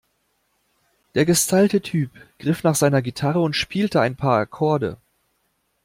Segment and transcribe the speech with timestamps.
[1.13, 2.09] Der gestylte Typ
[2.39, 4.97] griff nach seiner Gitarre und spielte ein paar Akkorde.